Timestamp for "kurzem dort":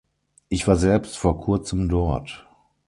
1.39-2.47